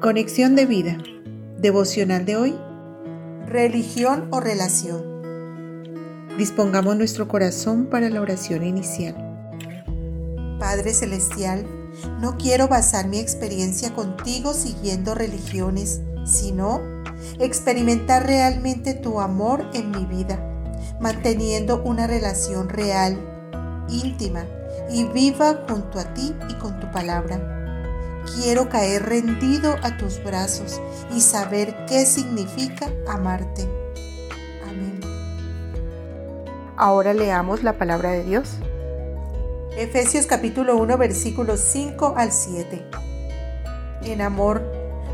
Conexión 0.00 0.56
de 0.56 0.64
vida. 0.64 0.96
Devocional 1.58 2.24
de 2.24 2.34
hoy. 2.34 2.58
Religión 3.44 4.28
o 4.30 4.40
relación. 4.40 5.04
Dispongamos 6.38 6.96
nuestro 6.96 7.28
corazón 7.28 7.84
para 7.84 8.08
la 8.08 8.22
oración 8.22 8.64
inicial. 8.64 9.14
Padre 10.58 10.94
Celestial, 10.94 11.66
no 12.18 12.38
quiero 12.38 12.66
basar 12.66 13.08
mi 13.08 13.18
experiencia 13.18 13.92
contigo 13.92 14.54
siguiendo 14.54 15.14
religiones, 15.14 16.00
sino 16.24 16.80
experimentar 17.38 18.26
realmente 18.26 18.94
tu 18.94 19.20
amor 19.20 19.66
en 19.74 19.90
mi 19.90 20.06
vida, 20.06 20.42
manteniendo 20.98 21.82
una 21.82 22.06
relación 22.06 22.70
real, 22.70 23.18
íntima 23.90 24.46
y 24.90 25.04
viva 25.04 25.62
junto 25.68 25.98
a 25.98 26.14
ti 26.14 26.34
y 26.48 26.54
con 26.54 26.80
tu 26.80 26.90
palabra. 26.90 27.59
Quiero 28.36 28.68
caer 28.68 29.06
rendido 29.06 29.76
a 29.82 29.96
tus 29.96 30.22
brazos 30.22 30.80
y 31.14 31.20
saber 31.20 31.74
qué 31.86 32.06
significa 32.06 32.88
amarte. 33.08 33.62
Amén. 34.62 35.00
Ahora 36.76 37.12
leamos 37.12 37.64
la 37.64 37.76
palabra 37.76 38.12
de 38.12 38.22
Dios. 38.22 38.50
Efesios 39.76 40.26
capítulo 40.26 40.76
1 40.76 40.96
versículos 40.96 41.58
5 41.60 42.14
al 42.16 42.30
7. 42.30 42.82
En 44.04 44.20
amor, 44.20 44.62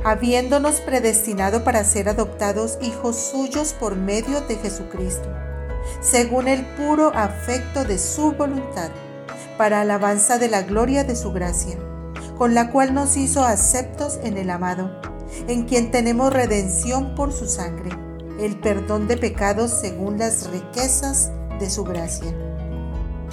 habiéndonos 0.05 0.81
predestinado 0.81 1.65
para 1.65 1.85
ser 1.85 2.11
adoptados 2.11 2.79
hijos 2.83 3.17
suyos 3.17 3.73
por 3.73 3.97
medio 3.97 4.43
de 4.43 4.57
Jesucristo, 4.57 5.29
según 6.03 6.49
el 6.49 6.67
puro 6.77 7.13
afecto 7.15 7.85
de 7.85 7.99
su 7.99 8.33
voluntad, 8.33 8.91
para 9.57 9.81
alabanza 9.81 10.39
de 10.39 10.49
la 10.49 10.63
gloria 10.63 11.03
de 11.03 11.17
su 11.17 11.33
gracia 11.33 11.79
con 12.37 12.55
la 12.55 12.71
cual 12.71 12.95
nos 12.95 13.17
hizo 13.17 13.45
aceptos 13.45 14.19
en 14.23 14.37
el 14.37 14.51
amado, 14.51 14.91
en 15.49 15.65
quien 15.65 15.91
tenemos 15.91 16.33
redención 16.33 17.15
por 17.15 17.33
su 17.33 17.47
sangre, 17.47 17.91
el 18.41 18.59
perdón 18.61 19.09
de 19.09 19.17
pecados 19.17 19.71
según 19.71 20.19
las 20.19 20.51
riquezas 20.51 21.31
de 21.59 21.71
su 21.71 21.85
gracia. 21.85 22.35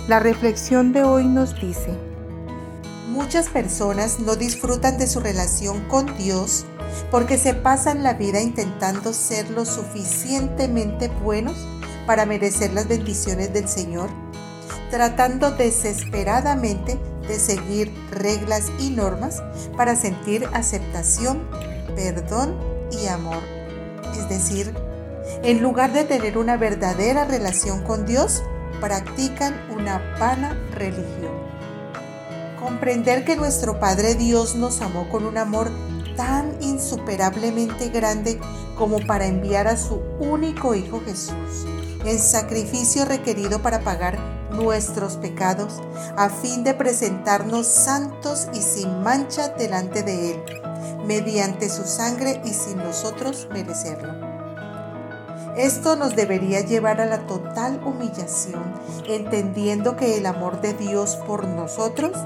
La 0.08 0.20
reflexión 0.20 0.94
de 0.94 1.04
hoy 1.04 1.28
nos 1.28 1.60
dice, 1.60 1.98
Muchas 3.10 3.48
personas 3.48 4.20
no 4.20 4.36
disfrutan 4.36 4.98
de 4.98 5.06
su 5.06 5.20
relación 5.20 5.88
con 5.88 6.18
Dios 6.18 6.66
porque 7.12 7.38
se 7.38 7.54
pasan 7.54 8.02
la 8.02 8.14
vida 8.14 8.42
intentando 8.42 9.14
ser 9.14 9.52
lo 9.52 9.66
suficientemente 9.66 11.10
buenos 11.10 11.56
para 12.08 12.26
merecer 12.26 12.74
las 12.74 12.88
bendiciones 12.88 13.54
del 13.54 13.68
Señor, 13.68 14.10
tratando 14.90 15.52
desesperadamente 15.52 17.00
de 17.28 17.40
seguir 17.40 17.92
reglas 18.12 18.72
y 18.80 18.90
normas 18.90 19.42
para 19.78 19.96
sentir 19.96 20.48
aceptación, 20.54 21.48
perdón 21.96 22.58
y 22.92 23.08
amor. 23.08 23.42
Es 24.18 24.30
decir, 24.30 24.74
en 25.44 25.62
lugar 25.62 25.94
de 25.94 26.04
tener 26.04 26.38
una 26.38 26.58
verdadera 26.58 27.26
relación 27.26 27.84
con 27.84 28.06
Dios, 28.06 28.44
practican 28.80 29.54
una 29.76 29.98
vana 30.20 30.58
religión. 30.72 31.32
Comprender 32.60 33.26
que 33.26 33.36
nuestro 33.36 33.80
Padre 33.80 34.16
Dios 34.16 34.56
nos 34.56 34.82
amó 34.82 35.10
con 35.10 35.26
un 35.26 35.38
amor 35.38 35.70
tan 36.16 36.56
insuperablemente 36.62 37.90
grande 37.90 38.40
como 38.78 39.00
para 39.06 39.26
enviar 39.26 39.68
a 39.68 39.78
su 39.78 40.02
único 40.20 40.76
Hijo 40.76 41.02
Jesús, 41.06 41.66
el 42.06 42.20
sacrificio 42.20 43.06
requerido 43.06 43.62
para 43.62 43.80
pagar 43.80 44.20
nuestros 44.52 45.18
pecados, 45.18 45.82
a 46.18 46.30
fin 46.30 46.64
de 46.64 46.74
presentarnos 46.74 47.66
santos 47.68 48.48
y 48.54 48.62
sin 48.62 49.02
mancha 49.02 49.50
delante 49.50 50.04
de 50.04 50.32
Él, 50.32 50.44
mediante 51.06 51.70
su 51.70 51.84
sangre 51.84 52.42
y 52.46 52.50
sin 52.50 52.78
nosotros 52.78 53.48
merecerlo. 53.52 54.14
Esto 55.56 55.96
nos 55.96 56.16
debería 56.16 56.62
llevar 56.62 57.00
a 57.00 57.06
la 57.06 57.28
total 57.28 57.80
humillación, 57.84 58.64
entendiendo 59.08 59.96
que 59.96 60.18
el 60.18 60.26
amor 60.26 60.62
de 60.62 60.74
Dios 60.74 61.16
por 61.28 61.48
nosotros 61.48 62.18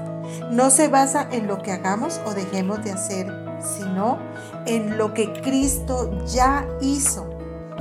no 0.50 0.70
se 0.70 0.88
basa 0.88 1.28
en 1.30 1.46
lo 1.46 1.58
que 1.58 1.72
hagamos 1.72 2.20
o 2.26 2.32
dejemos 2.32 2.82
de 2.84 2.92
hacer, 2.92 3.26
sino 3.60 4.18
en 4.66 4.96
lo 4.96 5.12
que 5.14 5.32
Cristo 5.42 6.24
ya 6.26 6.66
hizo 6.80 7.37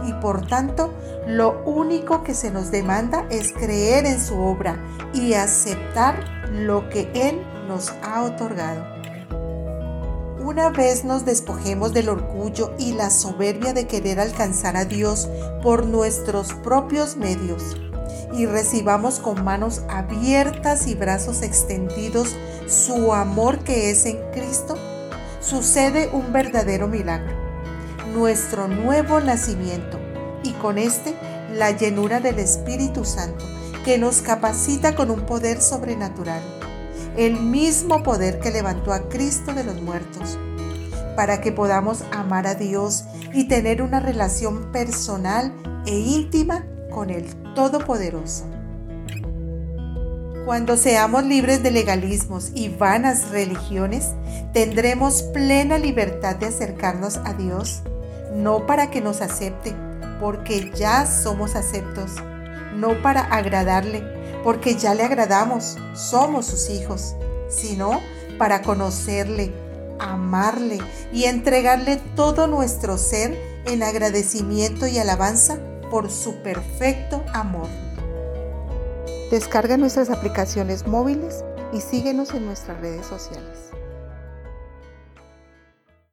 y 0.07 0.13
por 0.13 0.47
tanto 0.47 0.93
lo 1.27 1.61
único 1.65 2.23
que 2.23 2.33
se 2.33 2.49
nos 2.49 2.71
demanda 2.71 3.25
es 3.29 3.51
creer 3.51 4.05
en 4.05 4.19
su 4.19 4.39
obra 4.39 4.79
y 5.13 5.33
aceptar 5.33 6.23
lo 6.51 6.89
que 6.89 7.11
Él 7.13 7.41
nos 7.67 7.91
ha 8.01 8.23
otorgado. 8.23 8.85
Una 10.39 10.69
vez 10.69 11.03
nos 11.03 11.25
despojemos 11.25 11.93
del 11.93 12.07
orgullo 12.07 12.73
y 12.79 12.93
la 12.93 13.09
soberbia 13.09 13.73
de 13.73 13.85
querer 13.85 14.19
alcanzar 14.19 14.77
a 14.77 14.85
Dios 14.85 15.27
por 15.61 15.85
nuestros 15.85 16.53
propios 16.53 17.17
medios 17.17 17.75
y 18.33 18.45
recibamos 18.45 19.19
con 19.19 19.43
manos 19.43 19.83
abiertas 19.89 20.87
y 20.87 20.95
brazos 20.95 21.41
extendidos 21.41 22.35
su 22.67 23.13
amor 23.13 23.59
que 23.59 23.89
es 23.89 24.05
en 24.05 24.17
Cristo, 24.31 24.75
sucede 25.41 26.09
un 26.13 26.31
verdadero 26.31 26.87
milagro 26.87 27.46
nuestro 28.13 28.67
nuevo 28.67 29.19
nacimiento. 29.19 29.99
Y 30.43 30.53
con 30.53 30.77
este 30.77 31.15
la 31.53 31.71
llenura 31.71 32.19
del 32.19 32.39
Espíritu 32.39 33.05
Santo 33.05 33.45
que 33.87 33.97
nos 33.97 34.21
capacita 34.21 34.95
con 34.95 35.09
un 35.09 35.21
poder 35.21 35.61
sobrenatural, 35.61 36.41
el 37.15 37.39
mismo 37.39 38.03
poder 38.03 38.39
que 38.39 38.51
levantó 38.51 38.91
a 38.91 39.07
Cristo 39.07 39.53
de 39.53 39.63
los 39.63 39.81
muertos, 39.81 40.37
para 41.15 41.39
que 41.39 41.53
podamos 41.53 42.03
amar 42.11 42.47
a 42.47 42.55
Dios 42.55 43.05
y 43.33 43.47
tener 43.47 43.81
una 43.81 44.01
relación 44.01 44.73
personal 44.73 45.53
e 45.85 45.97
íntima 45.97 46.65
con 46.91 47.09
el 47.09 47.25
Todopoderoso. 47.55 48.45
Cuando 50.45 50.75
seamos 50.75 51.23
libres 51.23 51.63
de 51.63 51.71
legalismos 51.71 52.51
y 52.53 52.67
vanas 52.69 53.29
religiones, 53.31 54.11
tendremos 54.53 55.23
plena 55.23 55.77
libertad 55.77 56.35
de 56.35 56.47
acercarnos 56.47 57.17
a 57.17 57.33
Dios 57.33 57.83
no 58.33 58.65
para 58.65 58.89
que 58.89 59.01
nos 59.01 59.21
acepte, 59.21 59.75
porque 60.19 60.71
ya 60.75 61.05
somos 61.05 61.55
aceptos, 61.55 62.11
no 62.75 63.01
para 63.01 63.21
agradarle, 63.21 64.03
porque 64.43 64.75
ya 64.75 64.93
le 64.93 65.03
agradamos, 65.03 65.77
somos 65.93 66.45
sus 66.45 66.69
hijos, 66.69 67.15
sino 67.49 68.01
para 68.37 68.61
conocerle, 68.61 69.51
amarle 69.99 70.79
y 71.11 71.25
entregarle 71.25 71.97
todo 72.15 72.47
nuestro 72.47 72.97
ser 72.97 73.37
en 73.65 73.83
agradecimiento 73.83 74.87
y 74.87 74.97
alabanza 74.99 75.57
por 75.89 76.11
su 76.11 76.35
perfecto 76.43 77.23
amor. 77.33 77.67
Descarga 79.31 79.75
nuestras 79.77 80.09
aplicaciones 80.09 80.87
móviles 80.87 81.43
y 81.73 81.81
síguenos 81.81 82.33
en 82.33 82.45
nuestras 82.45 82.79
redes 82.79 83.05
sociales. 83.05 83.71